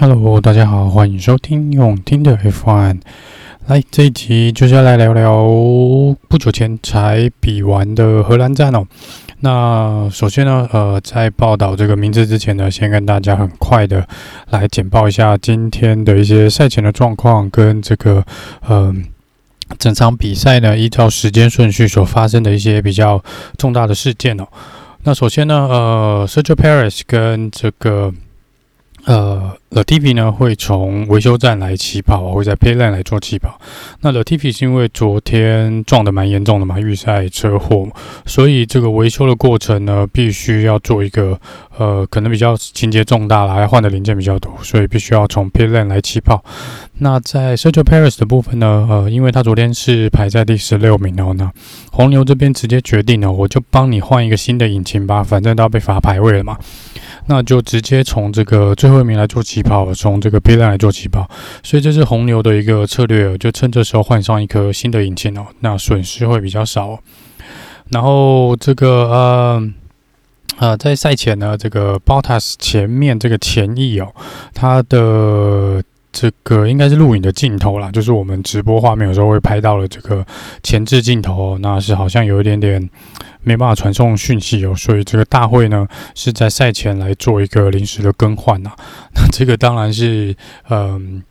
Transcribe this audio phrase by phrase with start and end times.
[0.00, 3.02] Hello，大家好，欢迎收听用听的 F1。
[3.66, 5.44] 来，这一集就是要来聊聊
[6.26, 8.86] 不久前才比完的荷兰站哦。
[9.40, 14.08] 那首先呢，呃，在报道这个名字之前呢，先跟大家很快的
[14.48, 18.24] 来简报一下今天的一些赛前的状况跟这个，
[18.70, 19.04] 嗯、
[19.68, 23.22] 呃，整场比赛呢，依照时间顺序所发生的一些比较
[23.58, 24.48] 重大的事件哦。
[25.02, 28.10] 那首先呢，呃，Sergio Perez 跟这个。
[29.06, 33.58] 呃，Latifi 呢会从维修站来起跑，会在 Pit Lane 来做起跑。
[34.00, 37.88] 那 Latifi 是因为昨天撞得蛮严重的嘛，预赛车祸，
[38.26, 41.38] 所以这个维修的过程呢，必须要做一个
[41.78, 46.44] 呃，可能比较情节重大啦，要换的零件比较多，所以必须要从 Pit Lane 来起跑。
[46.98, 51.50] 那在 Sergio Perez 的部分呢，呃，因为他昨天是排在第十六名哦，那
[51.90, 56.58] 红牛这边直接决定了，我就帮你换一个新的引擎吧，反正都要被罚排位了嘛。
[57.26, 61.28] 那就直接从这个最后一名来做起跑，从这个 B 站来做起跑，
[61.62, 66.98] 所以这是红牛的一个策略，就趁这时候换上一颗新的引擎哦，那损失会比较少。
[67.90, 69.72] 然后这个呃
[70.58, 74.12] 呃，在赛前呢，这个 Bottas 前面这个前翼哦，
[74.54, 75.82] 它的。
[76.12, 80.26] 这个应该是录影的镜头啦，就是我们直播画面有时候会拍到了这个
[80.62, 82.88] 前置镜头，那是好像有一点点
[83.42, 88.70] 没办法传送讯息哦，所以这个大会呢是在赛前来做一个临时的更换呐，
[89.14, 90.34] 那这个当然是
[90.68, 91.22] 嗯。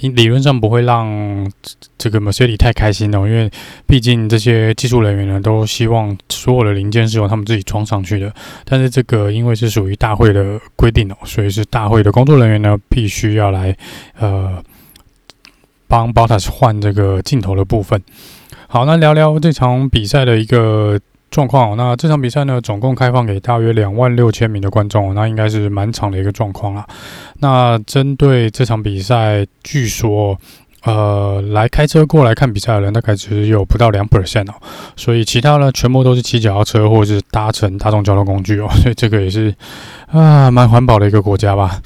[0.00, 1.50] 理论上不会让
[1.96, 3.50] 这个 Mercedes 太开心哦，因为
[3.86, 8.32] 毕竟这些技术人员呢都希望所有的零件是由他们自己装上去的。
[8.64, 13.76] 但是这个因为是属于大会的规定哦，所以是大会的工作人员呢必须要来
[14.18, 14.62] 呃
[15.88, 18.02] 帮 Bottas 换这个镜头的部分。
[18.68, 21.00] 好，那聊聊这场比赛的一个。
[21.30, 26.86] 状况，那这场比赛呢，总共开放给大约两万六千名的观众，那应该是蛮长的一个状况啦。
[27.40, 30.38] 那针对这场比赛，据说，
[30.84, 34.54] 呃，来开车过来看比赛的人大概只有不到两 percent 哦，
[34.94, 39.54] 所以其他呢，全部都是骑脚踏车或者是搭乘大众交通工具哦，所以这个也是
[40.06, 41.82] 啊，蛮环保的一个国家吧。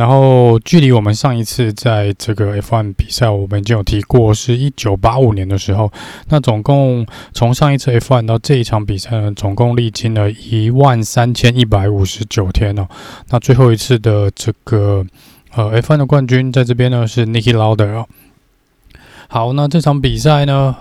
[0.00, 5.92] 然后，距离我们上一次在这个 F1 比赛，我们已经有提过，是一九八五年的时候。
[6.30, 12.88] 那总共从上一次 F1 到这一场比赛呢，总共历经了一万三千一百五十九天哦。
[13.28, 15.04] 那最后一次的这个
[15.54, 18.06] 呃 F1 的冠军在这边呢是 Niki Lauda 哦。
[19.28, 20.74] 好，那这场比赛呢？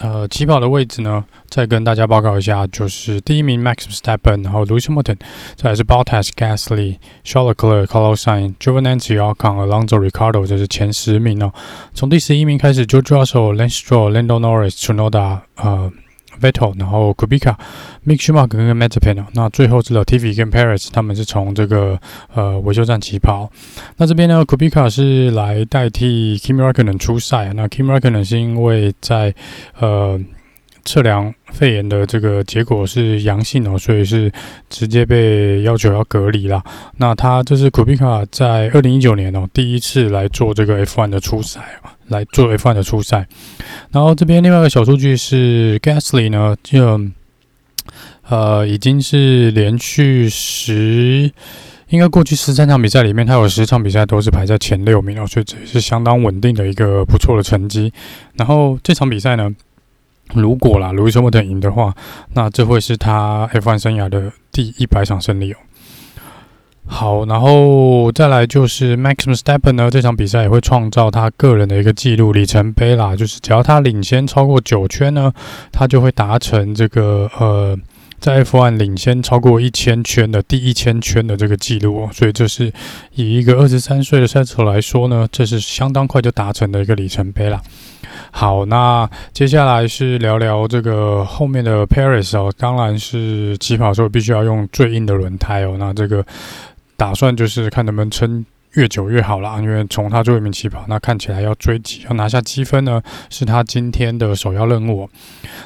[0.00, 5.16] 呃，起跑的位置呢，再跟大家报告一下，就是第一名 Max s t e p p e n 然后 Lewis Hamilton，
[5.56, 11.52] 再来是 Bottas、Gasly、Charles Leclerc、Carlos Sainz、Giovinazzi、Ocon、Alonso、Ricciardo，这是前十名哦。
[11.94, 15.90] 从第十一名开始，George Russell、Lance Stroll、Lando Norris、Tsunoda，呃。
[16.40, 17.54] Vettel，然后 Kubica、
[18.06, 21.98] Mick Schumacher 跟 Mazepin，那最后是 Latifi 跟 Paris，他们是从这个
[22.34, 23.50] 呃维修站起跑。
[23.96, 27.52] 那这边呢，Kubica 是来代替 Kimi reckon 出赛。
[27.54, 29.34] 那 Kimi r a c k o n e n 是因为在
[29.78, 30.20] 呃
[30.86, 34.32] 测量肺炎的这个结果是阳性哦，所以是
[34.70, 36.64] 直接被要求要隔离了。
[36.96, 41.60] 那他这是 Kubica 在二零一九年哦第一次来做这个 F1 的初赛
[42.08, 43.26] 来做 F1 的初赛，
[43.90, 47.00] 然后这边另外一个小数据是 Gasly 呢，就
[48.28, 51.30] 呃已经是连续十，
[51.88, 57.92] 应该过去十三场比赛里面，他有十场比赛都是排在前六名哦，所以这也是相当稳定的一个不错的成绩。
[58.34, 59.52] 然后这场比赛呢，
[60.34, 61.94] 如果啦，Lewis Hamilton 赢的话，
[62.34, 65.56] 那这会是他 F1 生涯的第一百场胜利哦。
[66.88, 73.16] 好，然后再来就是 Max Verstappen 呢，这场比赛也会创造他个人的一个纪录里程碑啦。
[73.16, 75.32] 就是只要他领先超过九圈呢，
[75.72, 77.76] 他就会达成这个呃，
[78.20, 82.10] 在 F1 领先超过一千圈的第一千圈的这个纪录哦。
[82.12, 82.72] 所以这是
[83.14, 87.60] 以一个二十三岁的赛车手来说呢，这是相当快就达成的一个里程碑啦。
[88.38, 95.76] 好，那接下来是聊聊这个后面的 Paris 哦，当然是起跑的时候必须要用最硬的轮胎哦。
[95.78, 96.22] 那这个。
[96.98, 98.42] 打算就是看能不能撑
[98.76, 105.08] 越久越好啦，因为从他最后一名起跑，那看起来要追击，要拿下积分呢，是他今天的首要任务。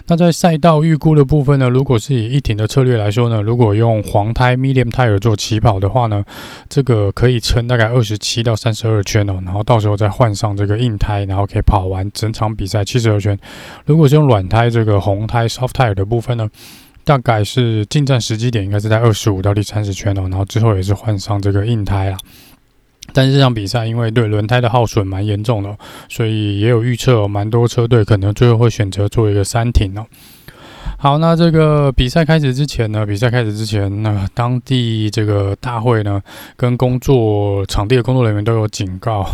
[0.07, 6.25] 那在赛道预估的部分呢，如果是以一停的策略来说呢，如果用黄胎 （medium tire） 做起跑的话呢，
[6.69, 13.37] 这个可以撑大概二十七到三十二圈哦，然后到时候再换上这个硬胎，然后可以跑完整场比赛七十二圈。
[13.85, 16.49] 如果是用软胎这个红胎 （soft tire） 的部分呢，
[17.05, 22.17] 大概是进站时机点应该是在二十五到第三十圈哦，然后之后也是换上这个硬胎啦。
[23.13, 25.77] 但是这场比赛因为对轮胎的耗损蛮严重的，
[26.09, 30.07] 所以也有预测，蛮多车队可能最后会选择做一个三停哦。
[30.99, 36.21] 好，那这个比赛开始之前呢，比赛开始之前，那当地这个大会呢，
[36.57, 39.27] 跟工作场地的工作人员都有警告，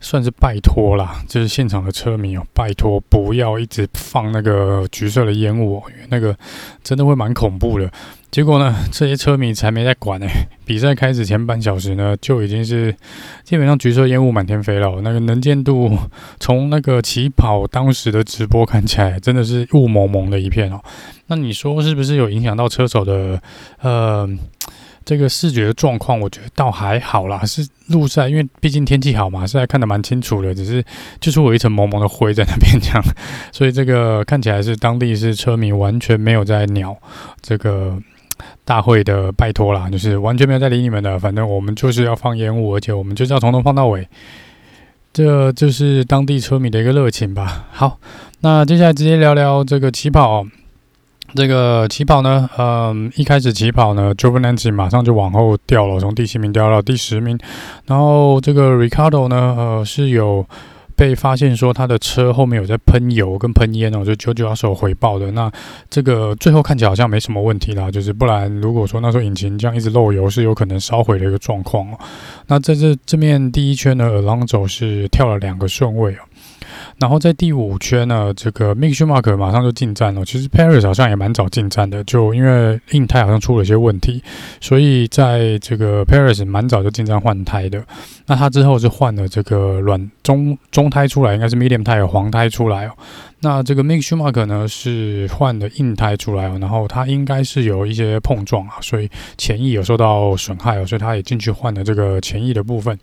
[0.00, 6.36] 算是拜托啦，就是现场的车迷哦，拜托不要一直放那个橘色的烟雾，因为那个
[6.82, 7.88] 真的会蛮恐怖的。
[8.34, 10.26] 结果呢，这些车迷才没在管呢。
[10.66, 12.92] 比赛开始前半小时呢，就已经是
[13.44, 15.00] 基本上橘色烟雾满天飞了。
[15.02, 15.96] 那个能见度，
[16.40, 20.80] 从那个起跑当时的直播看起来，真的是雾蒙蒙的一片哦。
[21.28, 23.40] 那你说是不是有影响到车手的
[23.80, 24.28] 呃
[25.04, 26.18] 这个视觉的状况？
[26.18, 30.52] 我觉得倒还好啦，是路赛，因为毕竟天气好嘛，是还看得蛮清楚的。
[30.52, 30.84] 只是
[31.20, 33.04] 就是我一层蒙蒙的灰在那边这样，
[33.52, 36.96] 所以这个看起来是当地是车迷完全没有在鸟
[37.40, 37.96] 这个。
[38.64, 44.08] 大会的拜托啦，就是完全没有在理你们的，反正我们就是要放烟雾，而且我们就是要从头放到尾，
[45.12, 47.66] 这就是当地车迷的一个热情吧。
[47.70, 47.98] 好，
[48.40, 50.46] 那接下来直接聊聊这个起跑，
[51.34, 57.38] 这个起跑呢，嗯，一开始起跑呢，Giovinazzi 马上就往后掉了，从第七名掉到第十名，
[57.86, 60.46] 然后这个 Ricardo 呢，呃，是有。
[60.96, 65.30] 被发现说他的车后面有在喷油跟喷烟哦，就九九二手回报的。
[65.32, 65.50] 那
[65.90, 71.98] 这个最后看起来好像没什么问题啦，就是不然如果说那时候引擎这样一直漏油，是有可能烧毁的一个状况哦。
[72.46, 76.18] 那在这这面第一圈呢，Alonso 是跳了两个顺位哦。
[76.98, 80.24] 然后在第五圈呢，这个 Mick Schumacher 马上就进站了。
[80.24, 84.22] 其实 Perez 好像也蛮早进站的，就因为硬胎好像出了一些问题，
[84.60, 87.82] 所以在这个 Perez 蛮早就进站换胎的。
[88.26, 92.92] 那他之后是换了这个软中中胎出来，应该是 Medium 胎有黄胎出来哦。
[93.44, 102.98] 那这个 Mick Schumacher 呢是换的硬胎出来哦，然后它应该是有一些碰撞啊，所以前翼有受到损害哦，所以他也进去换了这个前翼的部分。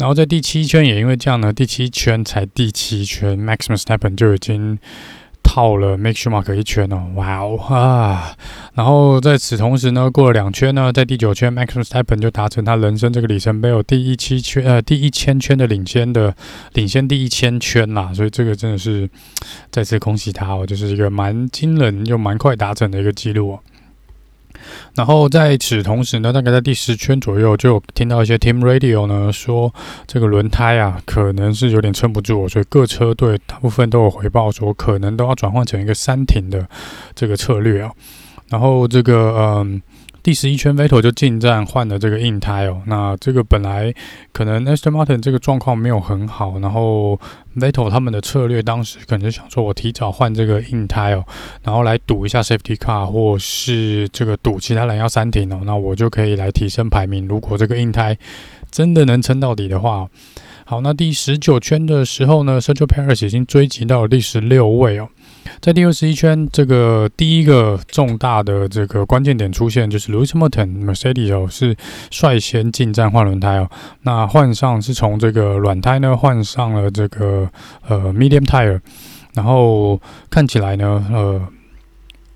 [0.00, 4.76] 然后在第七圈也因为这样呢，第七圈才第七圈，Maximum Stepan 就已经
[5.52, 8.34] 套了 Make Schumacher 一圈哦，哇哦啊！
[8.72, 16.34] 然后在此同时呢，过了两圈呢，在第九圈，Maxus Tappen 就达成他人生这个里程碑有，第一七圈呃第一千圈的领先的
[16.72, 19.06] 领先第一千圈啦，所以这个真的是
[19.70, 23.60] 再次恭喜他哦，就是一个蛮惊人又蛮快达成的一个记录哦。
[24.94, 29.72] 然后在此同时呢，大概在第十圈左右，就听到一些 Team Radio 呢说，
[30.06, 36.68] 这个轮胎啊可能是有点撑不住，所以各车队大部分都有回报说，可能都要转换成一个三停的
[37.14, 37.90] 这个策略啊。
[38.48, 39.82] 然后这个嗯。
[40.22, 42.80] 第十一圈，Vettel 就进站换了这个硬胎哦。
[42.86, 43.92] 那这个本来
[44.32, 47.18] 可能 Aston Martin 这个状况没有很好，然后
[47.56, 51.24] Vettel 他们的策略当时可能就想说，我提早换这个硬胎哦，
[51.64, 57.26] 然后来赌一下 Safety Car，或是这个赌其他人要三停哦，那我就可以来提升排名。
[57.26, 58.16] 如果这个硬胎
[58.70, 60.08] 真的能撑到底的话，
[60.64, 65.08] 好，那第十九圈的时候呢，Sergio Perez 已经追及到了第十六位哦。
[65.60, 71.76] 在第二十一圈，这个第一个重大的这个关键点出现，就是 Lewis Hamilton Mercedes 哦，是
[72.10, 73.70] 率先进站换轮胎哦。
[74.02, 77.48] 那换上是从这个软胎呢换上了这个
[77.88, 78.80] 呃 Medium Tire，
[79.34, 80.00] 然后
[80.30, 81.48] 看起来呢呃。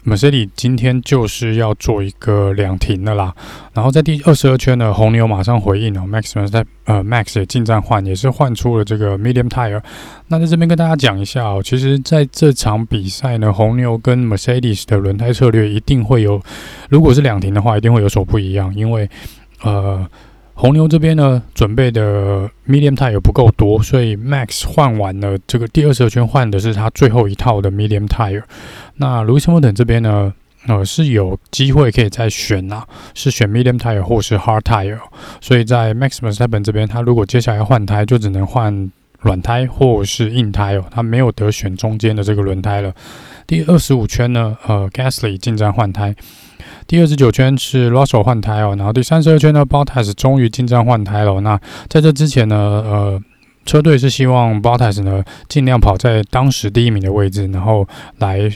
[0.07, 3.35] Mercedes 今天就是要做一个两停的啦，
[3.75, 9.83] 然后在第二十二圈呢，红牛马上回应哦，Max 在呃 Max 也进站换，也是换出了这个 Medium Tire。
[10.29, 16.41] 那在这边跟大家讲一下哦，其实在这场比赛呢，红牛跟 Mercedes 的轮胎策略一定会有，
[16.89, 19.11] 如果是两停的话，一定会有所不一样，因为
[19.63, 20.09] 呃。
[20.59, 28.43] 红牛这边呢，准备的 medium tire 不够多，所以 Max 换完了这个第二十二圈换的是他最后一套的 medium tire。
[28.95, 30.33] 那 Lewis Hamilton 这边呢，
[30.67, 34.99] 呃是有机会可以再选啊，是选 medium tire 或是 hard tire。
[35.43, 42.91] 所以在 Max Verstappen 这边，他如果接下来要换胎，就只能换软胎或是硬胎哦，他没有得选中间的这个轮胎了。
[43.47, 46.15] 第二十五圈呢，呃，Gasly 进站换胎。
[46.87, 51.41] 第二十九圈是 Russell 换胎哦，然后第三十二圈呢，Bottas 终于进站换胎了。
[51.41, 53.21] 那在这之前呢，呃，
[53.65, 57.87] 车队是希望 Bottas 呢尽量跑在当时第一名的位置，然后
[58.19, 58.51] 来，因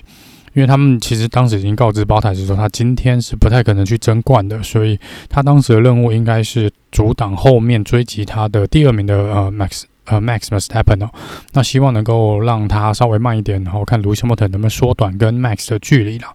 [0.54, 11.10] 为他们其实当时已经告知 Bottas 说他今天是不太可能去争冠的，所以他当时的任务应该是阻挡后面追击他的第二名的呃 Max 呃 Max Verstappen 哦，
[11.54, 16.26] 那希望能够让他稍微慢一点，然后看 Lewis Hamilton 能不能缩短跟 Max 的距离了。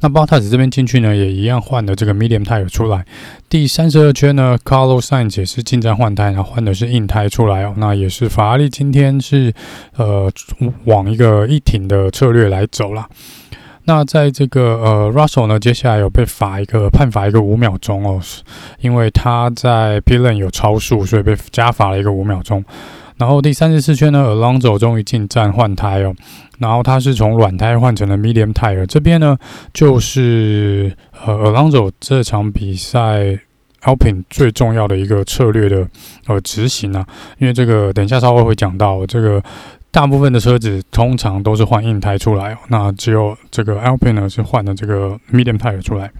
[0.00, 3.06] 那 Bottas 这边进去呢，也一样换了这个 medium tire 出来。
[3.48, 7.74] 第三十二圈呢，Carlos Sainz 也是进站换胎，然后换的是硬胎出来哦。
[7.76, 9.52] 那也是法拉利今天是
[9.96, 10.30] 呃
[10.84, 13.08] 往一个一挺的策略来走了。
[13.84, 18.20] 那在这个呃 Russell 呢，接下来有被罚一个判罚一个五秒钟哦，
[18.80, 22.64] 因为他在 Pit Lane 有超速，所以被加罚了一个五秒钟。
[23.16, 26.14] 然后第三十四圈呢，Alonso 终于进站换胎哦，
[26.58, 29.36] 然后他是从软胎换成了 Medium Tire，这边呢
[29.72, 30.94] 就是
[31.26, 33.38] 呃 Alonso 这场比赛
[33.82, 35.88] Alpine 最重要的一个策略的
[36.26, 37.04] 呃执行啊，
[37.38, 39.42] 因为这个等一下稍微会讲到这个。
[39.90, 46.10] 大部分的车子通常都是换硬胎出来哦，那只有这个 Alpine 呢是换的这个 Medium Tire 出来。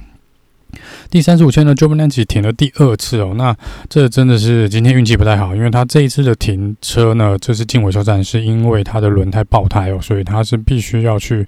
[1.10, 3.56] 第三十五圈呢，Giovinazzi 停了第二次哦，那
[3.88, 11.44] 这真的是今天运气不太好，因为他这一次的停车呢，这是进维修站，是因为他的轮胎爆胎哦，所以他是必须要去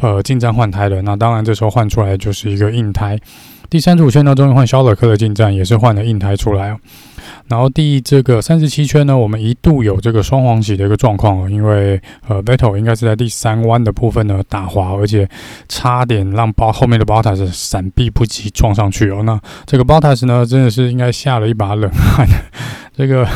[0.00, 1.00] 呃进站换胎的。
[1.00, 3.18] 那当然这时候换出来就是一个硬胎。
[3.70, 6.78] 第三十五圈呢，终于换肖勒克的进站，也是换了硬胎出来哦。
[7.48, 15.28] 然后第这个三十七圈呢，我们一度有这个双黄旗的一个状况哦，因为呃，Vettel 应该是在第三弯的部分呢打滑，而且
[15.68, 19.22] 差点让包后面的 Bottas 闪避不及撞上去哦。
[19.24, 22.26] 那这个 Bottas 呢，真的是应该下了一把冷汗，
[22.96, 23.26] 这个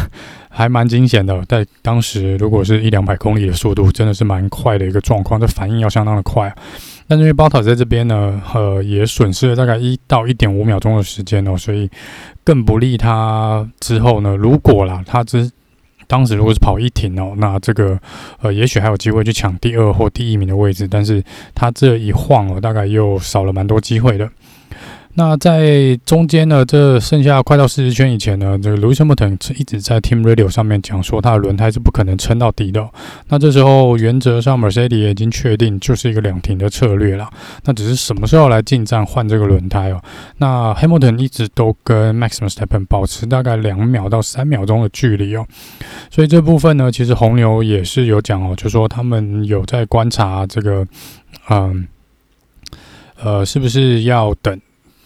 [0.49, 1.43] 还蛮惊险的。
[1.47, 6.55] 在当时，如果是一两百公里的速度，真的是蛮快的一个状况，这反应要相当的快。
[7.13, 11.87] 但是因为 Bottas 在这边呢，呃，也损失了大概一到一点五秒钟的时间哦，所以
[12.43, 14.35] 更不利他之后呢。
[14.35, 15.51] 如果啦，他之
[16.07, 18.01] 当时如果是跑一停哦，那这个
[18.41, 20.89] 呃，也许还有机会去抢第二或第一名的位置。
[20.89, 21.23] 但是
[21.55, 24.27] 他这一晃哦，大概又少了蛮多机会的。
[25.15, 32.89] 那在中间呢，这剩下快到四十圈以前呢，这个 Lewis Hamilton 一直在 Team Radio 上面讲说，他的轮胎是不可能撑到底的。
[33.29, 37.29] 那这时候原则上 Mercedes 也已经确定就是一个两停的策略了。
[37.65, 40.03] 那只是什么时候来进站换这个轮胎哦？
[40.39, 45.47] 那 Hamilton 一直都跟 Max Verstappen 保持大概两秒到三秒钟的距离哦。
[46.11, 50.87] 所以这部分呢，其实红牛也是有讲哦，就说他们有在观察这个，
[51.51, 51.87] 嗯，
[53.23, 54.59] 呃，是不是要等。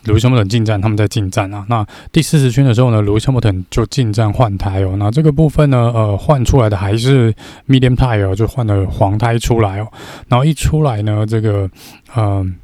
[0.06, 1.64] 卢西莫顿进站，他们在进站啊。
[1.68, 4.94] 那第四十圈的时候呢，卢西莫顿就进站换胎哦。
[4.98, 7.34] 那这个部分呢，呃，换出来的还是
[7.68, 9.88] medium tire，就换了黄胎出来哦。
[10.28, 11.70] 然后一出来呢，这个，
[12.16, 12.56] 嗯、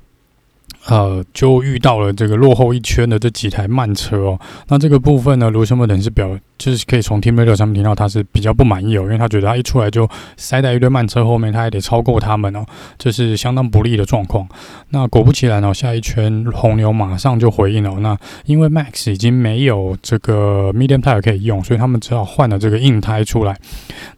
[0.87, 1.25] 呃。
[1.33, 4.41] 就遇到了这个落后一圈的这几台慢车哦。
[4.69, 12.65] 那这个部分呢，卢森堡等是表，就是可以从 Team Radio 上面听到他是比较不满意哦，因为他觉得他一出来就塞在一堆慢车后面，他还得超过他们哦，
[12.97, 14.47] 这是相当不利的状况。
[14.91, 17.99] 那果不其然哦，下一圈红牛马上就回应了。
[18.01, 18.17] 那
[18.47, 23.57] 因为 Max 已经没有这个 Medium Tire 可以用，所以他们只好换了这个硬胎出来。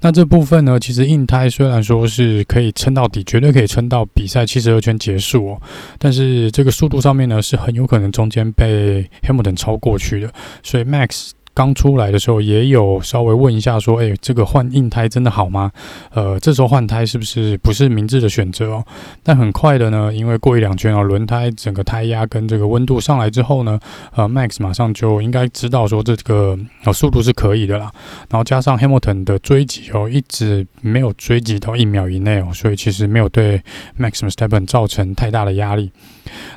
[0.00, 5.62] 那这部分呢，其实硬胎虽然说是可以撑到底，绝对可以撑到比赛七十二圈结束哦，
[5.98, 6.50] 但是。
[6.50, 10.32] 这个速度上面呢，是很有可能中间被 Hamilton 超过去的，
[10.62, 11.30] 所以 Max。
[11.54, 15.70] 刚出来的时候也有稍微问一下说，哎，这个换硬胎真的好吗？
[16.12, 18.84] 呃，这时候换胎是不是不是明智的选择哦？
[19.22, 23.78] 但很快的呢，因为过一两圈哦，轮胎整个胎压跟这个温度上来之后呢，
[24.16, 27.90] 呃，Max 马上就应该知道说这个呃速度是可以的啦。
[28.28, 33.62] 然后加上 Hamilton 的追击哦，一直没有追击到一秒以内哦，所以其实没有对
[33.98, 35.92] Max s t e p e n 造成太大的压力。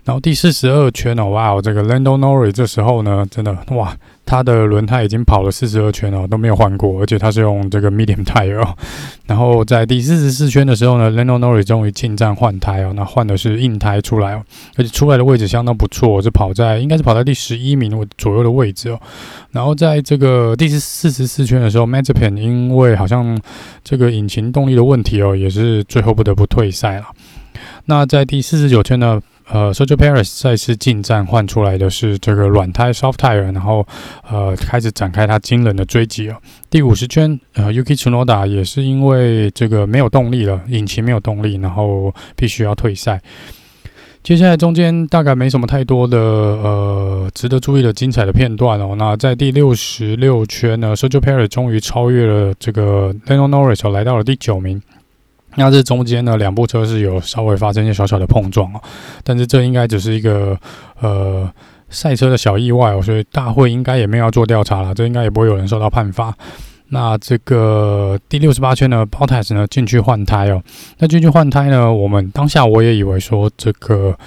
[0.05, 3.95] 然后第四十二圈哦，哇哦，这个 Lando Norris 这时候呢，真的哇。
[4.27, 8.61] 他的轮胎已经跑了四十二圈了，都没有换过，而且他是用这个 medium tire。
[9.25, 14.43] 然后在第四十四圈的时候呢，Lando Norris 终于进站换胎哦，那换的是硬胎出来哦，
[14.75, 18.99] 而且出来的位置相当不错，是跑在应该是跑在第十一名左右的位置哦。
[19.51, 23.39] 然后在这个第四十四圈的时候，Mazepin 因为好像
[23.83, 27.05] 这个引擎动力的问题哦，也是最后不得不退赛了。
[27.85, 29.21] 那在第四十九圈呢？
[29.49, 33.87] 呃，Sergio Perez 再次进站换出来的是这个软胎 soft tire，然后
[34.29, 36.35] 呃开始展开他惊人的追击哦。
[36.69, 43.21] 第五十圈，呃，Yuki Tsunoda 也是因为这个没有动力了，引擎没有动力，然后必须要退赛。
[44.21, 48.95] 接下来中间大概没什么太多的呃值得注意的精彩的片段哦。
[48.97, 54.81] 那在第六十六圈呢，Sergio Perez 终于超越了这个 l e n o Norris，来到了第九名。
[55.57, 58.81] 那这中间呢，两部车是有稍微发生一些小小的碰撞哦，
[59.23, 60.57] 但是这应该只是一个
[61.01, 61.51] 呃
[61.89, 66.33] 赛车的小意外哦，所以大会应该也没有要做调查了，这应该也不会有人受到判罚。
[66.89, 70.61] 那这个第六十八圈呢，Bottas 呢进去换胎哦，
[70.99, 74.17] 那进去换胎呢，我们当下我也以为说这个。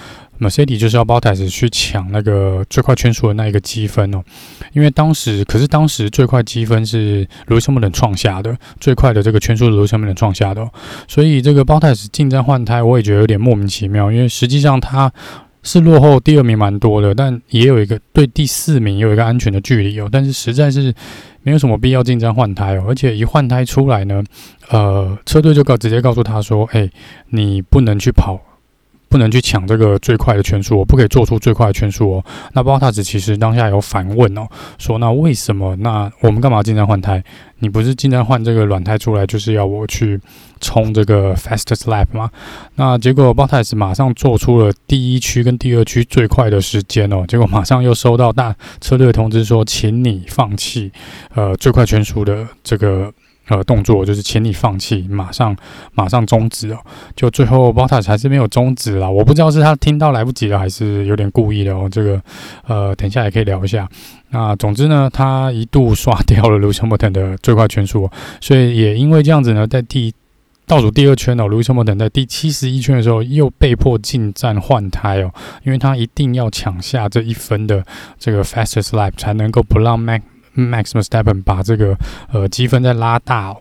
[0.41, 4.23] Mercedes 就是要 Bottas 去抢那个最快圈速的那一个积分哦，
[4.73, 10.67] 因为当时可是当时最快积分是 Lewis Hamilton 创下的，最快的这个圈数 Lewis Hamilton 创下的，
[11.07, 15.13] 所以这个 Bottas 进站换胎，我也觉得有点莫名其妙，因为实际上他
[15.63, 20.95] 是落后第二名蛮多的，但也有一个对第四名有一个安全的距离哦，但是实在是
[21.43, 24.25] 没有什么必要进站换胎哦，而且一换胎出来呢，
[24.71, 26.89] 呃，车队就告直接告诉他说，哎，
[27.29, 28.41] 你不能去跑。
[29.11, 32.25] 不能去抢这个最快的圈数，我不可以做出最快的圈数哦。
[32.53, 34.47] 那 Bottas 其实当下有反问哦，
[34.79, 35.75] 说那为什么？
[35.77, 37.23] 那我们干嘛经常换胎？
[37.59, 40.19] 你不是经常换这个软胎出来，就是要我去
[40.61, 42.31] 冲这个 fastest lap 吗？
[42.77, 50.93] 那结果 Bottas 马上做出了第一区跟第二区最快的时间哦，结果马上又收到大车队通知说，请你放弃
[51.35, 53.13] 呃最快圈数的这个。
[53.51, 55.55] 呃，动作就是请你放弃，马上
[55.93, 56.79] 马上终止哦。
[57.17, 61.89] 就最后 b o t a s 还是没有终止啦，我不知道是他听到来不及了，还是有点故意的哦。
[61.91, 62.23] 这个
[62.69, 63.89] 呃，等一下也可以聊一下。
[64.31, 68.09] 那总之呢，他一度刷掉了 Lewis Hamilton 的最快圈数，
[68.41, 70.15] 所以也因为这样子呢，在第
[70.67, 75.33] 倒数第二圈哦，Lewis Hamilton 在第七十一圈的时候又被迫进站换胎哦，
[75.65, 77.85] 因为他一定要抢下这一分的
[78.17, 80.21] 这个 fastest lap 才能够不让 Max
[80.57, 81.97] Max m e s t a p p e n 把这个
[82.33, 83.57] 呃积分再拉大，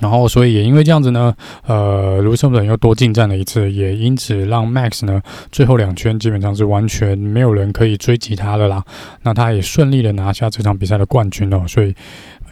[0.00, 1.34] 然后所以也因为这样子呢，
[1.66, 8.84] 呃卢森堡又多进站了一次，也因此让 Max 呢最后两圈基本上是完全没有人可以追击他的啦。
[9.22, 11.94] 那他也顺利的拿下这场比赛的冠军哦，所以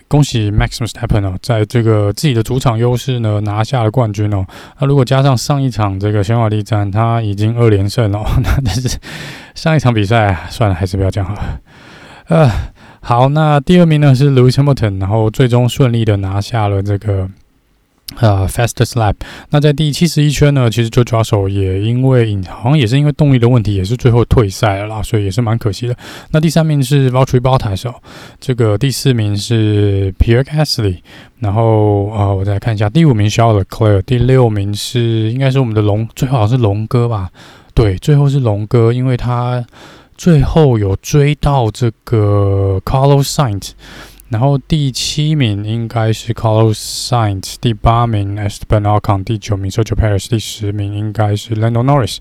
[0.08, 4.46] 恭喜 Max Verstappen 哦，在这个自己的主场优势呢拿下了冠军哦。
[4.78, 8.98] 那如果加上上一场这个匈牙利站，他已经二连胜了，那但是
[9.54, 11.60] 上一场比赛算了，还是不要讲了，
[12.28, 12.50] 呃。
[13.04, 17.28] 好，那第二名呢是 Lewis Hamilton，然后最终顺利的拿下了这个
[18.20, 19.14] 呃 Fastest Lap。
[19.50, 25.96] 那在第七十一圈呢，其实就抓手也因为好像也是因为动力的问题，也是最后退赛了啦，所以也是蛮可惜的。
[26.30, 27.92] 那第三名是 Valtteri b o t a s
[28.40, 30.98] 这个第四名是 Pierre Gasly，
[31.40, 37.30] 然后呃我再看一下，第五名 Charles Leclerc，第六名是应该是我们的龙，最后好像是龙哥吧？
[37.74, 39.64] 对，最后是龙哥，因为他。
[40.22, 43.72] 最后有追到这个 Carlos Sainz，
[44.28, 46.76] 然后第七名应该是 Carlos
[47.08, 52.18] Sainz，第八名 Esteban Ocon，第九名 Sergio Perez，第十名应该是 Lando Norris。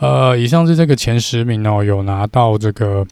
[0.00, 3.06] 呃，以上是这个前十名哦，有拿到这个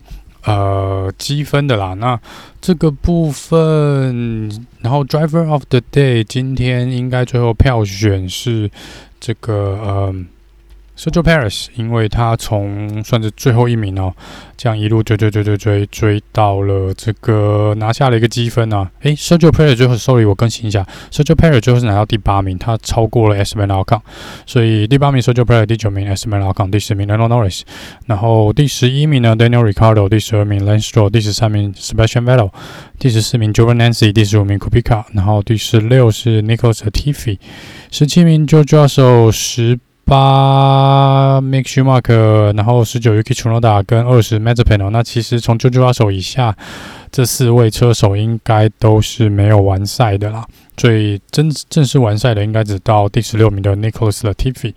[0.45, 1.95] 呃积分的啦。
[1.95, 2.21] 那
[2.61, 8.71] 这个部分，然后 Driver of the Day 今天应该最后票选是
[9.19, 10.15] 这个呃。
[10.99, 14.13] Sergio Paris，因为他从算是最后一名哦，
[14.57, 18.91] 这样一路追追追追追追到了这个拿下了一个积分啊。
[19.03, 24.01] 诶，Sergio Paris 最后，sorry，我更新一下，Sergio Paris 最后是拿到第八名，他超过了 Esteban Ocon，
[24.45, 27.61] 所以第八名 Sergio Perez，第九名 Esteban Ocon，第十名 Lando Norris，
[28.07, 32.51] 然后第十一名呢 Daniel Ricardo，第十二名 Lance Stroll，第十三名 Sebastian Vettel，
[32.99, 37.39] 第十四名 j o v a n Nancy，第十五名 Kubica，然后第十六是 Nicolas Tiffy，
[37.93, 39.79] 十七名 George Russell，十。
[40.09, 46.57] 八 Mick Schumacher，然后十九 Yuki Tsunoda 跟二十 Mazepin，那其实从九十八手以下
[47.13, 50.47] 这四位车手应该都是没有完赛的啦。
[50.79, 54.73] 最真正式完赛的应该只到第十六名的 Nicholas Latifi。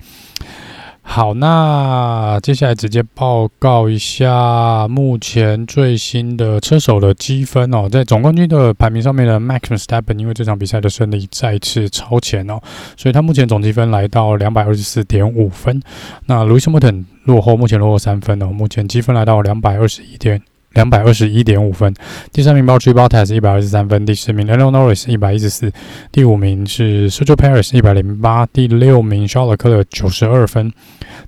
[1.03, 12.61] 好，那接下来直接报告一下目前最新的车手的积分哦，在总冠军的排名上面的 Max Verstappen 因为这场比赛的胜利再次超前哦，
[12.95, 15.81] 所以他目前总积分来到两百二十四点五分。
[16.27, 20.41] 那 Lewis Hamilton 落后，目前落后三分哦，目前积分来到两百二十一点。
[20.73, 21.93] 两百二十一点五分，
[22.31, 25.71] 第三名 Valtteri Bottas 一百二十三分，第四名 Lando Norris 一百一十四，
[26.11, 30.71] 第五名是 Sergio Perez 一百零八，第六名 Charles Leclerc 九十二分，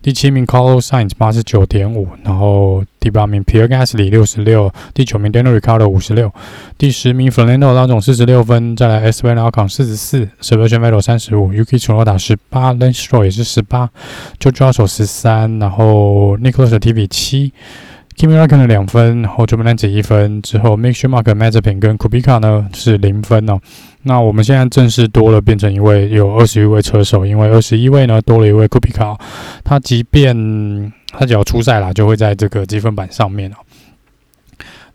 [0.01, 6.31] 第七名 Carlos Sainz 八十九点五，然后第八名 Pierre Gasly 六十六，第九名 Daniel Ricciardo 五十六，
[6.77, 13.89] 第十名 Fernando Alonso 四十六分，再来 Esteban Ocon 四十四，Sebastian Vettel 三十五，Yuki Tsunoda 十八，Lance Stroll 也是十八
[14.39, 17.51] ，George Russell 十三，然后 Nicholas Latifi 七。
[18.15, 21.09] Kimi r a c k o n 两分，然后 Jumanji 一分，之后 m i k s h u
[21.09, 23.59] m a c k m a z e p i n 跟 Kubica 呢是零分哦。
[24.03, 29.17] 那我们现在正式多了，变成一位有二十一位车手，因为二十一位呢多了一位 Kubica，
[29.63, 33.55] 他即便他只要出赛啦，就会在这个积分榜上面哦。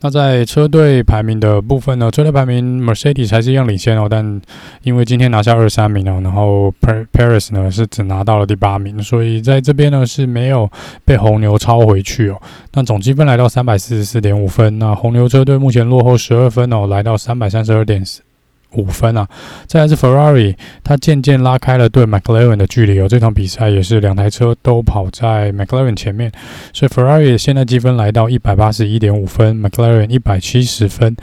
[0.00, 4.40] 那在车队排名的部分呢，车队排名 Mercedes 还是一样领先哦，但
[4.82, 6.72] 因为今天拿下二三名哦，然后
[7.12, 10.70] Paris 呢是只拿到了第八名，所以在这边呢是没有
[11.04, 12.40] 被红牛超回去哦。
[12.74, 18.22] 那总积分来到三百四十四点五分，那红牛车队目前落后十二分哦，来到三百三十二点四。
[18.72, 19.26] 五分啊！
[19.66, 20.54] 再来是 Ferrari，
[20.84, 23.08] 它渐渐拉开了对 McLaren 的距离哦。
[23.08, 26.30] 这场比赛也是两台车都跑在 McLaren 前面，
[26.72, 31.16] 所以 Ferrari 现在积分来到一百八十一点五分，McLaren 一百七十分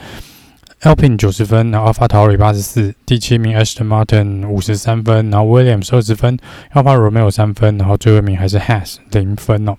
[0.82, 6.36] ，Alpine 九十分，然后 AlphaTauri 八十四，第七名 Aston Martin 五十三分，然后 Williams 二十分
[6.74, 9.76] ，Alfa Romeo 三分，然后最后一名还是 Haas 零分哦。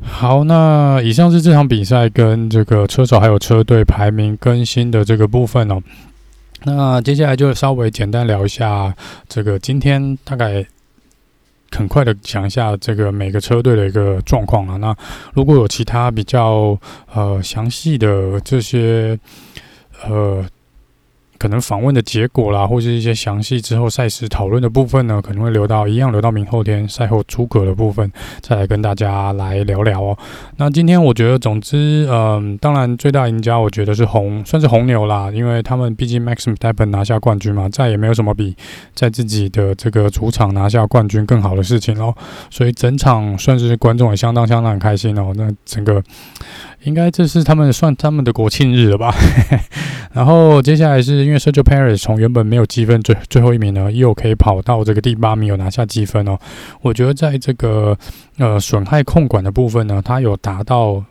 [0.00, 5.82] 好，那以上是这场比赛跟这个车手还有车队排名更新的这个部分哦。
[6.76, 8.94] 那接下来就稍微简单聊一下
[9.28, 10.64] 这个今天大概
[11.70, 14.76] 很快的讲一下这个每个车队的一个状况啊。
[14.76, 14.94] 那
[15.32, 16.78] 如果有其他比较
[17.14, 19.18] 呃详细的这些
[20.06, 20.44] 呃。
[21.38, 30.18] 可能访问的结果啦，或是一些详细之后赛事讨论的部分呢，可能会留到一样留到明后天赛后诸葛的部分，再来跟大家来聊聊哦。
[30.56, 38.56] 那今天我觉得，总之，嗯，当然最大赢家我觉得是红，算是红牛啦，因为他们毕竟 Max Verstappen 拿下冠军嘛，再也没有什么比
[38.94, 42.12] 在自己的这个主场拿下冠军更好的事情喽。
[42.50, 45.32] 所以整场算是观众也相当相当开心哦。
[45.36, 46.02] 那整个。
[46.84, 49.14] 应该这是他们算他们的国庆日了吧？
[50.12, 56.38] 然后接下来是因为 Sergio Perez 从原本没有积分最最后一名呢，又可以跑到这个第八名，有拿下积分哦。
[56.80, 57.96] 我觉得在这个
[58.38, 61.04] 呃损害控管的部分呢，它有达到。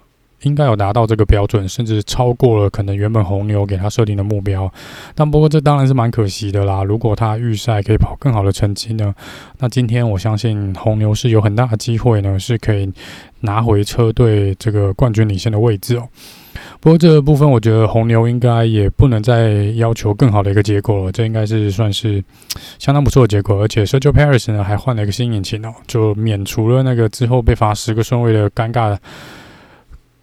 [0.43, 4.71] 应该有达到这个标准，甚至超过了可能原本红牛给他设定的目标。
[5.15, 6.83] 但不过这当然是蛮可惜的啦。
[6.83, 9.13] 如果他预赛可以跑更好的成绩呢，
[9.59, 12.91] 那今天我相信红牛是有很大的机会呢，是可以
[13.39, 16.07] 拿回车队这个冠军领先的位置哦。
[16.79, 21.11] 不过这个部分，我觉得红牛应该也不能再要求更好的一个结果了。
[21.11, 22.23] 这应该是算是
[22.77, 23.61] 相当不错的结果。
[23.61, 28.95] 而且 Sergio Perez 呢还换了一个新引擎哦，就免除了那个之后被罚十个顺位的尴尬。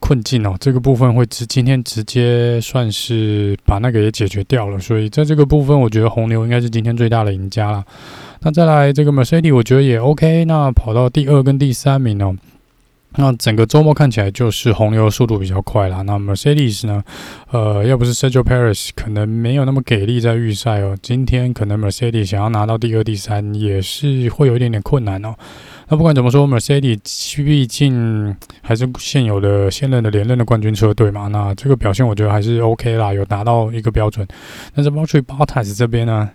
[0.05, 7.83] 困境哦，这个部分会直今天直接算是把那个也解决掉了，所以在这个部分，我觉得红牛应该是今天最大的赢家了。
[8.43, 12.37] 那再来这个 Mercedes，我觉得也 OK，那跑到第二跟第三名哦。
[13.17, 16.03] 那整个周末看起来就是红牛的速度比较快啦。
[16.03, 17.03] 那 Mercedes 呢？
[17.51, 25.35] 呃，要不是 Sergio Paris 可能没有那么给力在预赛哦，今天可能 Mercedes 想要拿到第二、第三也是会有一点点困难哦。
[25.89, 31.29] 那不管怎么说，Mercedes 毕竟还是现有的现任的连任的冠军车队嘛。
[31.29, 34.27] 那这个表现我觉得还是 OK 啦，有达到一个标准。
[34.75, 36.31] 但是 Valtteri Bottas 这边呢，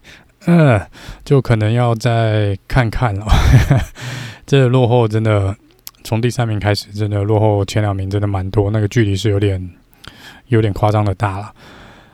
[0.45, 0.79] 嗯，
[1.23, 3.25] 就可能要再看看了。
[4.45, 5.55] 这落后真的。
[6.01, 9.69] 从第三名开始，真的落后前两名真的蛮多，那个距离是有点
[10.47, 11.51] 有点夸张的大了。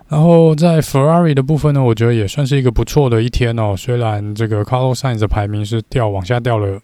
[0.10, 3.76] 然后在 Ferrari 的部分呢，我觉得也算是一个不错的一天哦。
[3.78, 6.80] 虽然这个 Carlos Sainz 的排名是掉往下掉了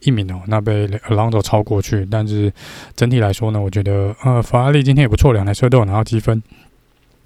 [0.00, 2.52] 一名哦，那被 Alonso 超过去，但是
[2.94, 6.42] 整体来说呢，我觉得呃，法拉利今天也不错，两台车都有拿到积分，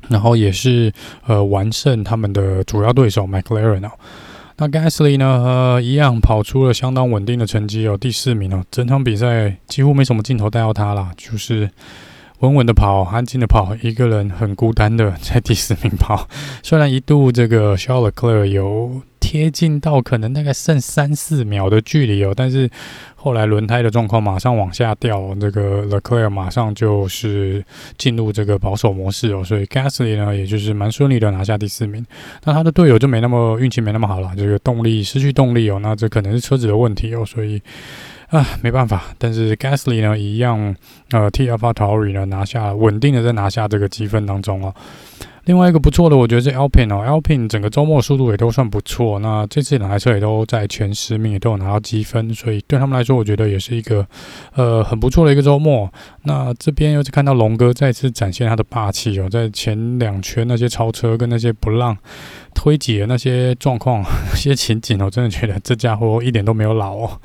[0.09, 0.93] 然后也是
[1.27, 3.91] 呃完胜他们的主要对手 McLaren 哦。
[4.63, 5.27] 那 Gasly 呢？
[5.27, 8.63] 呃，一样跑出了相当稳定的成绩哦，第四名哦。
[8.71, 11.71] 整场比赛几乎没什么镜头带到他啦，就是
[12.41, 16.29] 稳稳的跑，安静的跑，一个人很孤单的在第四名跑。
[16.63, 19.03] 虽然一度这个 Charles Leclerc 有。
[19.21, 22.69] 贴近到可能大概剩三四秒的距离哦，但是
[23.15, 27.65] 后来轮胎的状况马上往下掉，这个 l e c l e r 马上就是
[27.97, 32.05] 进入这个保守模式哦，所以 Gasly 呢，也就是蛮顺利的拿下第四名。
[32.45, 37.63] 那他的队友就没那么运气没那么好了，这个动力失去动力哦，那这可能是车子的问题哦，所以
[38.31, 39.05] 啊没办法。
[39.19, 40.75] 但是 Gasly 呢一样
[41.11, 44.75] 呃替 AlphaTauri 呢拿下稳定的在拿下这个积分当中哦。
[45.45, 49.19] 另外一个不错的，我觉得是 Alpine 哦，Alpine 整个周末速度也都算不错。
[49.19, 54.07] 那这次两台车也都在前十名，也都有拿到积分，所以对他们来说，我觉得也是一个
[54.55, 55.91] 呃很不错的一个周末。
[56.25, 61.97] 那这边又是看到龙哥再次展现他的霸气哦，在前两圈那些超车跟那些不让
[62.55, 67.19] 推挤的那些状况、 那些情景，我真的觉得这家伙一点都没有老哦。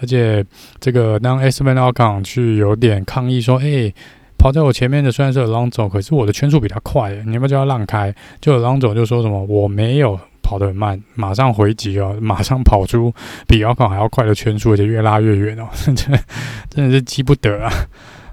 [0.00, 0.44] 而且
[0.80, 3.92] 这个当 Esteban Ocon 去有点抗议说：“哎。”
[4.36, 8.14] 跑在我前面的虽然是 Alonso，可是我的圈速比他快，你要不要叫他让开？
[8.42, 13.10] 就 Alonso 就说什么我没有跑得很慢，马上回击哦，马上跑出
[13.46, 16.20] 比 Alcon 还要快的圈速，而且越拉越远哦，真 的
[16.68, 17.72] 真的是急不得啊！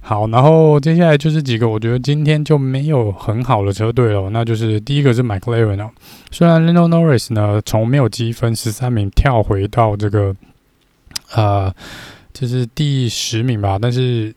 [0.01, 5.89] 好，然后接下来就是几个我觉得今天就没有很好的车队了，那就是第一个是 McLaren 哦，
[6.29, 10.35] 虽然 Lando Norris 呢从没有积分十三名跳回到这个
[11.35, 11.73] 呃
[12.33, 14.33] 就是第十名吧，但是。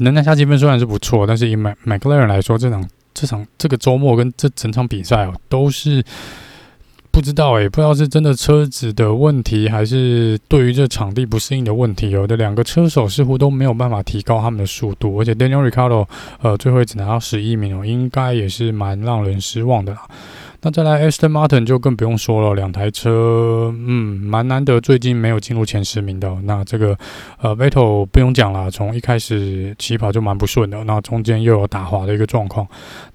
[0.00, 2.84] 能拿下积分虽然是不错，但是以麦麦克莱伦来说，这场
[3.14, 6.04] 这场这个周末跟这整场比赛哦，都是
[7.12, 12.10] 不知道诶、不知道是真的车子的问题，还是对于这场地不适应的问题。
[12.10, 16.08] 有的两个车手似乎都没有办法提高他们的速度，而且 Daniel Ricciardo
[16.42, 20.00] 呃，最后只拿到十一名哦，应该也是蛮让人失望的啦。
[20.64, 26.34] 那再来，Aston Martin 就更不用说了，两台车，嗯，蛮难得，最近没有进入前十名的。
[26.44, 26.96] 那这个，
[27.38, 32.66] 呃，Vettel 不用讲了，从一开始起跑就蛮不顺的，那中间又有打滑的一个状况。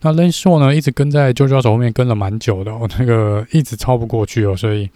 [0.02, 4.88] 那 Lance Stroll 呢，一直跟在 George Russell 后面跟了蛮久的，哦，那个一直超不过去哦，所以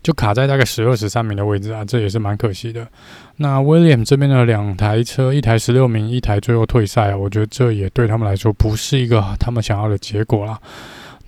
[0.00, 2.86] 就卡在大概十二、十三名的位置啊，这也是蛮可惜的。
[3.38, 10.56] 那 William 这边的两台车，一台十六名，一台最后退赛啊，我觉得这也对他们来说不是一个他们想要的结果啦。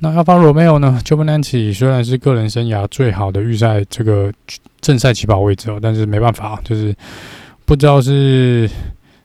[0.01, 4.33] 那 Alfa Romeo 呢乔布南奇虽然是个人生涯最好的预赛这个
[4.81, 6.95] 正赛起跑位置哦，但是没办法，就是
[7.67, 8.69] 不知道是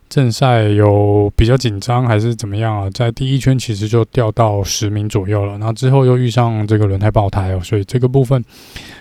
[0.10, 8.44] 正赛有比较紧张还是怎么样啊，在第一圈其实就掉到十名左右了，然后之后又遇上这个轮胎爆胎哦，所以这个部分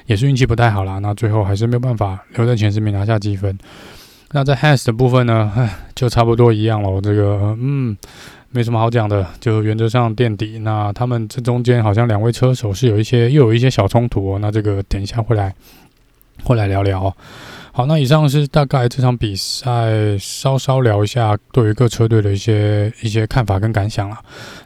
[0.06, 0.98] 也是运气不太好啦。
[1.00, 3.56] 那最后还是没有办法留在前十名拿下积分。
[4.30, 7.00] 那在 HAS 的部分呢， 就差不多一样了。
[7.00, 7.96] 这个嗯，
[8.54, 10.60] 没什么好讲的，就原则上垫底。
[10.60, 14.38] 那他们这中间好像两位车手是有一些又有一些小冲突哦。
[14.40, 15.54] 那这个等一下会来。
[16.42, 17.14] 会来聊聊，
[17.72, 24.18] 好，那以上是大概这场比赛稍稍聊一下对于各车队的一些一些看法跟感想了。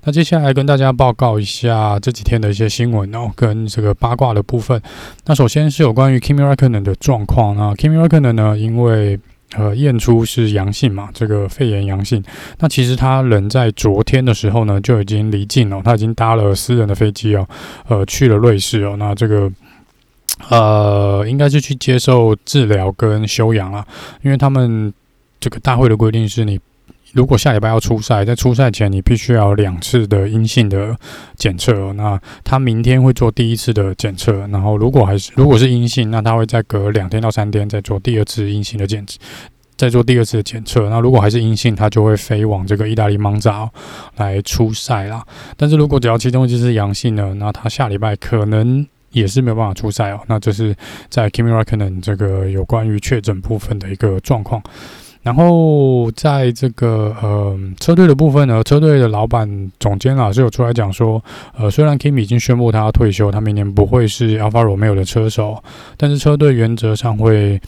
[0.03, 4.81] 那接下来跟大家报告一下这几天的一些新闻哦，跟这个八卦的部分。
[5.27, 7.55] 那首先是有关于 Kimi Räikkönen 的状况。
[7.55, 9.21] 那 Kimi Räikkönen 呢，因为
[9.57, 12.23] 呃验出是阳性嘛，这个肺炎阳性。
[12.59, 17.49] 那其实他人在昨天的时候呢就已经离境了，他已经搭了私人的飞机哦，
[17.89, 18.97] 呃去了瑞士哦。
[18.99, 19.51] 那这个。
[20.51, 23.85] 呃，应该是去接受治疗跟休养了，
[24.23, 24.95] 因为他们
[25.41, 26.61] 这个大会的规定是你
[27.13, 30.97] 如果下礼拜要出赛，在出赛前你必须要两次的阴性的
[31.37, 31.93] 检测。
[31.95, 39.19] 那他明天会做第一次的检测，然后如果还是如果是阴性，那他会再隔两天到三天再做第二次阴性的检测，
[39.77, 40.89] 再做第二次的检测。
[40.91, 43.71] 那如果还是阴性，他就会飞往这个意大利蒙扎
[44.17, 45.25] 来出赛啦。
[45.57, 48.87] 但是如果只要其中一次是阳性呢，那他下礼拜可能。
[49.11, 50.21] 也是没有办法出赛哦。
[50.27, 50.77] 那这是
[51.09, 54.63] 在 Kimi Räikkönen 这个有关于确诊部分的一个状况。
[55.23, 61.23] 然后在这个呃车队的部分呢，车队的老板总监啊是有出来讲说，
[61.57, 65.63] 呃，虽然 Kimi 已经宣布他要退休，他明年不会是 Alfa Romeo 的车手，
[65.97, 67.61] 但是车队原则上会。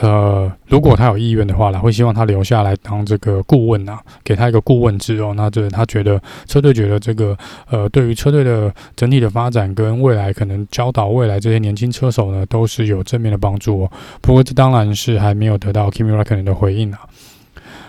[0.00, 5.32] 呃，如果他有意愿的话啦，会希望他留下来当这个顾问啊，给他一个顾问制哦。
[5.34, 7.34] 那这他觉得车队觉得这个
[7.70, 13.90] 呃，对于车队的整体的发展跟未来可能教导未来这些年轻车手呢，都是有正面的帮助哦。
[14.20, 17.00] 不过这当然是还没有得到 Kimi Räikkönen 的回应啊。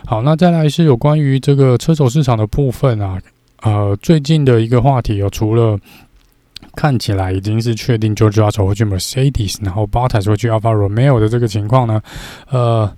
[0.06, 3.20] 好，那再来是有关于这个车手市场的部分啊，
[3.64, 5.78] 呃，最近的一个话题有除了。
[6.78, 12.00] 看起来已经是确定，George Russell 会去 Mercedes，然后 Bottas 会去 Alfa Romeo 的这个情况呢，
[12.52, 12.96] 呃，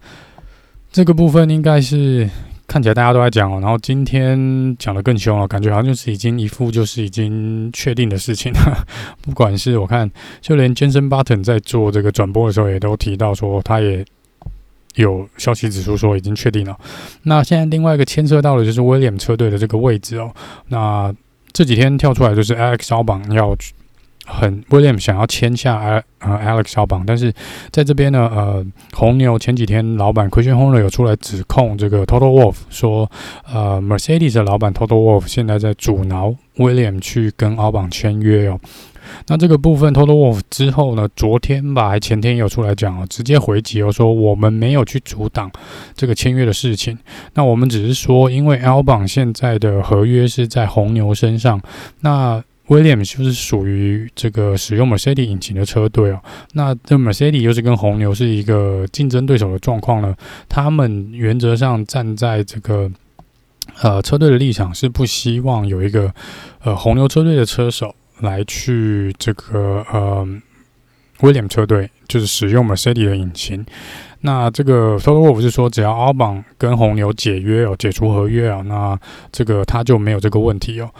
[0.91, 2.29] 这个部分应该是
[2.67, 8.85] 看起来大家都在讲哦，然后今天讲得更凶了，感觉好像就是已经一副就是已经确定的事情了。
[9.23, 10.11] 不管是我看，
[10.41, 14.03] 就连 Jenson Button 在做这个转播的时候也都提到说，他也
[14.95, 16.77] 有消息指出说已经确定了。
[17.23, 20.33] 那现在另外一个牵涉到的就是 William 车队的这个位置哦，
[20.67, 21.15] 那。
[21.59, 23.53] 这几天跳出来就是 Alex Albon 要
[24.25, 27.33] 很 William 想要签下 Alex Albon，但是
[27.69, 33.11] 在这边呢，呃，红牛前几天老板 Christian Horner 有出来指控这个 Total Wolf 说，
[33.51, 38.57] 呃，Mercedes 的老板 Total Wolff 现在在阻挠 William 去跟 Albon 签约哦。
[39.27, 41.07] 那这个部分，Total Wolf 之后呢？
[41.15, 45.51] 昨天吧，还前天有出来讲哦，直接回击哦，说我们没有去阻挡
[45.93, 46.97] 这个签约的事情。
[47.33, 51.61] 那我们只是说，因为 Albon 现在的合约是在红牛身上，
[52.01, 56.21] 那 Williams 就是属于这个使用 Mercedes 引擎的车队哦。
[56.53, 60.15] 那这 Mercedes 又是跟红牛是一个竞争对手的状况呢？
[60.47, 62.89] 他们原则上站在这个
[63.81, 66.13] 呃车队的立场，是不希望有一个
[66.63, 67.95] 呃红牛车队的车手。
[68.19, 70.27] 来去这个呃，
[71.21, 73.65] 威廉车队就是使用 Mercedes 的引擎。
[74.21, 78.99] 那这个 Toto Wolff 是说，只要奥邦跟红牛解约哦，解除合约啊，那
[79.31, 80.91] 这个他就没有这个问题哦。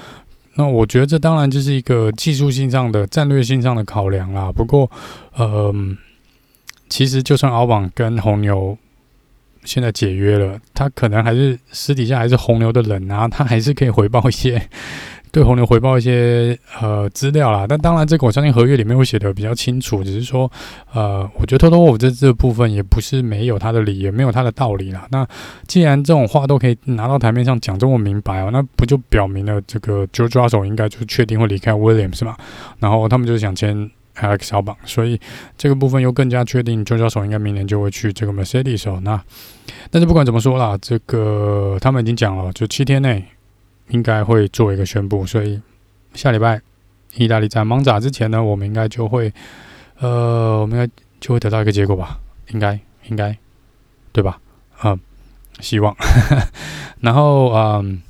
[0.56, 4.52] 那我觉得这当然就是一个技术性上的、战略性上的考量啦。
[4.52, 4.90] 不过，
[5.36, 5.74] 呃，
[6.90, 8.78] 其实就算奥邦跟红牛
[9.64, 14.70] 现在解约了，他可能还是私底下还是红牛的人啊，他还是可以回报一些。
[15.32, 20.52] 对红牛回报一些呃资料啦，但当然这个我相信合约里面会写的比较清楚，只是说
[20.94, 25.08] 呃，我觉得 Toto Wolff 这这部分也不是没有他的理，也没有他的道理啦。
[25.12, 25.28] 那
[25.68, 32.36] 既然这种话都可以拿到台面上讲这么明白哦，那不就表明了这个 Joe 抓手应该就确定会离开 William 是吗？
[32.80, 35.20] 然后他们就是想签 Alex Albon，所以
[35.58, 39.00] 这个部分又更加确定 George Russell 应该明年就会去这个 Mercedes 哦。
[39.04, 39.22] 那
[39.92, 43.24] 但是不管怎么说啦，这个他们已经讲了，就七天内。
[43.90, 45.62] 应该会做一个宣布，所以
[46.14, 46.62] 下礼拜
[47.16, 49.32] 意大利站蒙扎之前呢，我们应该就会，
[50.00, 52.20] 呃，我们应该就会得到一个结果吧？
[52.52, 53.36] 应该，应该，
[54.12, 54.40] 对吧？
[54.84, 55.00] 嗯，
[55.60, 55.96] 希望。
[57.02, 58.02] 然后，嗯，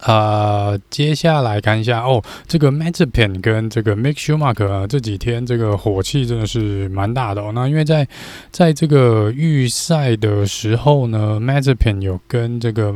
[0.00, 7.52] 呃，接下来看一下哦，这个 Mazepin 跟这个 Mick Schumacher 啊，这几天这个火气真的是蛮大的哦。
[7.54, 8.06] 那因为在
[8.50, 12.94] 在这个预赛的时候呢，Mazepin 有跟这个，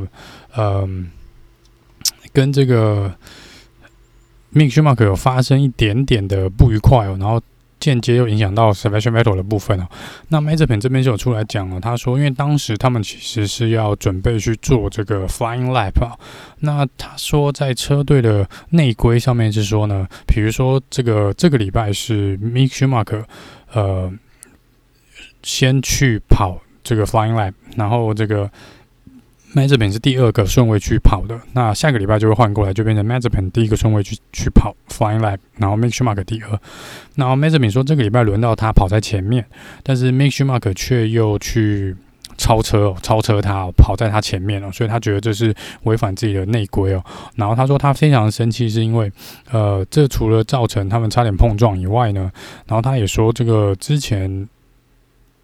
[0.57, 1.11] 嗯。
[2.37, 3.11] 跟这个
[4.53, 7.41] Mick Schumacher 有发生一点点的不愉快哦，然后
[7.81, 9.89] 间接又影响到 Sebastian Vettel 的部分哦。
[10.29, 16.13] 那 Mazepin 这边就有出来讲了，他说，因为当时他们其实是要准备去做这个 Flying Lap 啊。
[16.61, 23.25] 那他说，在车队的内规上面是说呢，比如说这个这个礼拜是 Mick Schumacher，
[23.73, 24.13] 呃，
[25.43, 28.51] 先去跑这个 Flying Lap，然后这个。
[29.57, 36.61] Mazepin 是第二个顺位去跑的，那下个礼拜就会换过来，就变成 Mazepin 第一个顺位去去跑 Flying Lap，然后 Mick Schumacher 第二。
[37.15, 39.47] 然后 Mazepin 说这个礼拜轮到他跑在前面，
[39.83, 41.97] 但是 Mick Schumacher 却又去
[42.37, 47.03] 超车哦，超车他跑在他前面哦，所以他觉得这是违反自己的内规哦。
[47.37, 49.11] 然后他说他非常生气，是因为
[49.51, 52.31] 呃，这除了造成他们差点碰撞以外呢，
[52.67, 54.47] 然后他也说这个之前。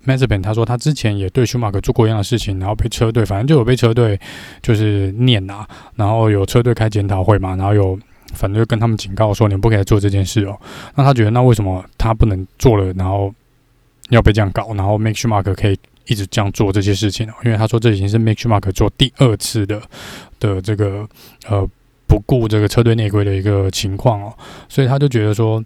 [0.07, 4.19] Mazepin 他说他之前也对 schmark 做过一样的事情，然后被车队反正就有被车队
[4.61, 7.99] 就是念啊，然后有车队开检讨会嘛，然后有
[8.35, 10.59] 反正就跟他们警告说你们不可以做这件事哦。
[10.97, 13.33] 那他觉得那为什么他不能做了，然后
[14.11, 17.33] 要被这样搞，然后 Make Schumacher 可以一直这样做这些事情呢？
[17.45, 19.81] 因为他说这已经是 Make Schumacher 做第二次的
[20.41, 21.09] 的这个
[21.47, 21.69] 呃
[22.09, 24.35] 不顾这个车队内规的一个情况哦，
[24.69, 25.65] 所以他就觉得说。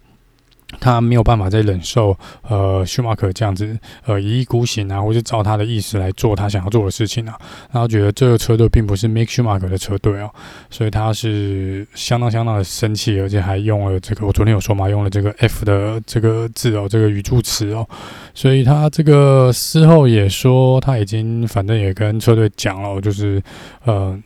[0.81, 2.17] 他没有办法再忍受，
[2.49, 7.39] 呃，舒马克这样子，呃，一意孤行啊，或是照他的意思来做他想要做的事情啊。
[7.71, 10.31] 然后觉得这个车队并不是 Mick Schumacher 的车队哦，
[10.69, 17.89] 所以他是相当相当的生气，而且还用了这个，我昨天有说嘛，用了这个 F 的这个字哦，这个语助词哦。
[18.35, 23.41] 所以他这个事后也说，他已经反正也跟车队讲了，就是
[23.85, 24.19] 呃，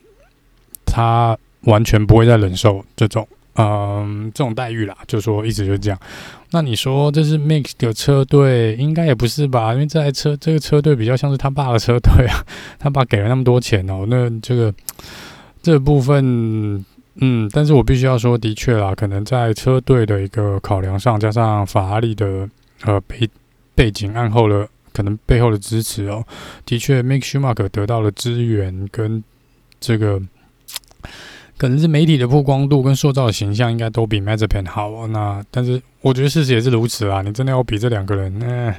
[0.85, 3.27] 他完全不会再忍受这种。
[3.55, 5.99] 嗯，这种待遇啦，就说一直就这样。
[6.51, 9.73] 那你说这是 Mix 的车队，应该也不是吧？
[9.73, 12.45] 因为这台车这个车队比较像是他爸的车队啊，
[12.79, 14.05] 他爸给了那么多钱哦。
[14.07, 14.73] 那这个
[15.61, 16.85] 这部分，
[17.15, 22.49] 嗯，但是我必须要说，的确啦，可能在车队的一个考量上，加上法拉利的
[22.83, 23.29] 呃背
[23.75, 26.25] 背景案后的可能背后的支持哦，
[26.65, 29.21] 的确 Mix Schumacher 得到了资源跟
[29.81, 30.21] 这个。
[31.61, 35.07] 可能是媒体的曝光度跟塑造的形象应该都比 Mazepin 好哦。
[35.09, 37.21] 那但是我觉得事实也是如此啊。
[37.21, 38.73] 你真的要比这两个人，那、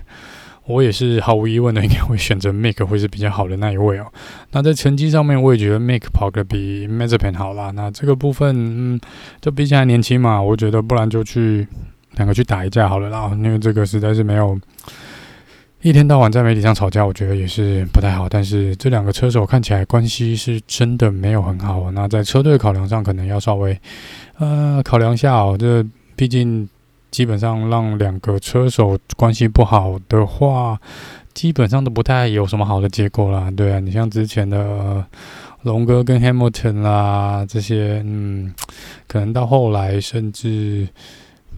[0.67, 4.07] 我也是毫无疑问的，应该会选择 Mick 会是比较好的那一位哦。
[4.51, 7.71] 那在成绩上面，我也觉得 Mick 跑得比 Mazepin 好啦。
[7.71, 8.53] 那这个部分，
[8.97, 9.01] 嗯，
[9.41, 11.65] 就毕竟还年轻嘛，我觉得不然就去
[12.17, 13.31] 两个去打一架好了啦。
[13.37, 14.59] 因为这个实在是没有。
[15.83, 18.29] 一天到晚在媒体上吵架，我觉得也是不太好。
[18.29, 21.91] 但是这两个车手看起来关系是真的没有很好。
[21.91, 23.77] 那在车队考量上，可能要稍微
[24.39, 25.57] 呃考量一下哦。
[25.59, 26.69] 这毕竟
[27.11, 30.81] 基本上让两个车手关系不好的话，
[31.35, 33.51] 基本上都不太有什么好的结果啦。
[33.51, 35.05] 对啊，你像之前的
[35.63, 38.55] 龙哥跟 Hamilton 啦，这些嗯，
[39.09, 40.87] 可能到后来甚至。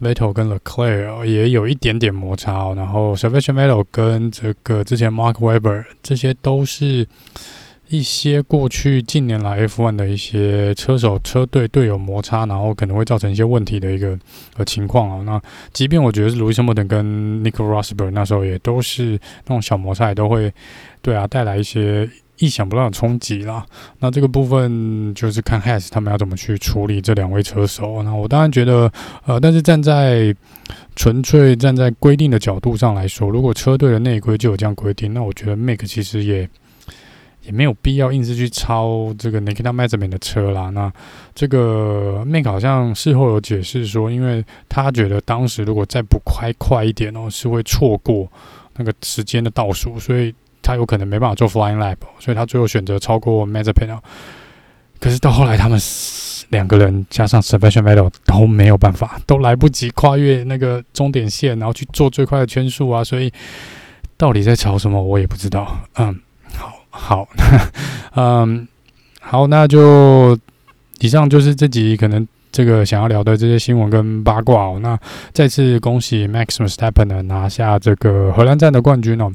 [0.05, 7.07] Vettel 跟 Leclerc 也有一点点摩擦，然后 Sebastian Vettel 跟这个之前 Mark Webber 这些都是
[7.89, 14.17] 一些过去近年来 F1 的一些车手车队队友摩擦，然后可能会造成一些问题的一个
[14.57, 15.23] 呃情况啊。
[15.23, 15.41] 那
[15.71, 17.05] 即便我觉得是 Lewis Hamilton 跟
[17.43, 20.53] Nico Rosberg 那时候也都是那种小摩擦，也都会
[21.01, 22.09] 对啊带来一些。
[22.37, 23.65] 意想不到的冲击啦，
[23.99, 28.03] 那这个部分就是看 Has 他们要怎么去处理这两位车手。
[28.03, 28.91] 那我当然觉得，
[29.25, 30.35] 呃，但是站在
[30.95, 36.49] 纯粹站在规定的角度上来说，如果车队的内规就有这样规定，那我觉得 Make 其实也
[37.43, 40.69] 也没有必要硬是去超这个 Nikita Mazepin 的车啦。
[40.71, 40.91] 那
[41.33, 48.29] 这个 Make 好像事后有解释说，因为他觉得当时如果再不快快一点哦，是会错过
[48.75, 50.35] 那个时间的倒数，所以。
[50.65, 53.97] 他有可能没办法做 flying lap，所以他最后选择超过 Mazepin。
[54.99, 55.79] 可是到后来，他们
[56.49, 63.03] 两个人加上 Sebastian Vettel 都没有办法，都来不及跨越那个终点线，然后去做最快的圈数啊！
[63.03, 63.31] 所以
[64.17, 65.77] 到底在吵什么，我也不知道。
[65.97, 66.19] 嗯，
[66.53, 67.27] 好，好，
[68.15, 68.67] 嗯，
[69.19, 70.35] 好，那就
[70.99, 74.79] 以上就是这集可能这个想要聊的这些新闻跟八卦。
[74.79, 74.97] 那
[75.33, 79.31] 再次恭喜 Max Verstappen 呢拿下这个荷兰站的冠军哦。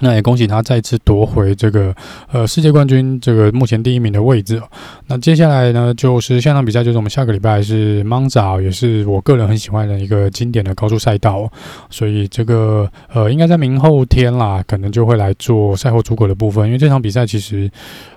[0.00, 1.94] 那也恭喜他再次夺回这个
[2.30, 4.60] 呃世界冠军这个目前第一名的位置。
[5.06, 11.50] 那接下来呢，就是下场比赛，就是我们下个礼拜是 Monza，也是我个人很喜欢的一个经典的高速赛道。
[11.90, 16.66] 所以这个呃，应该在明后天啦，可能就会来做赛后诸葛的部分。
[16.66, 17.70] 因为这场比赛其实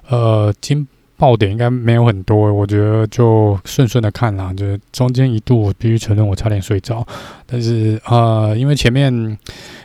[0.10, 0.88] 呃，今
[1.22, 4.52] 爆点应该没有很多，我觉得就顺顺的看啦。
[4.52, 7.06] 就是中间一度我必须承认我差点睡着，
[7.46, 9.38] 但是呃，因为前面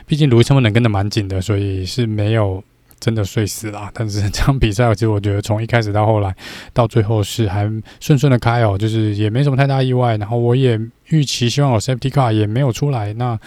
[0.07, 2.63] 毕竟卢易斯他们跟得蛮紧的，所以是没有
[2.99, 3.91] 真的睡死啦。
[3.93, 6.35] 但是这场比赛其实我觉得从一开始到后来
[6.73, 10.17] 到最后是还顺顺的开哦，就是也没什么太大意外。
[10.17, 10.79] 然后我也
[11.09, 13.39] 预期希望有 Safety Car 也没有出来，那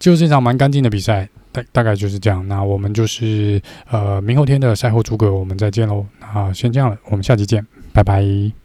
[0.00, 2.46] 就是一场蛮干净的比赛，大大概就是这样。
[2.48, 6.06] 那我们就是呃明后天的赛后诸葛，我们再见喽。
[6.20, 8.59] 那先这样了，我们下期见，拜拜。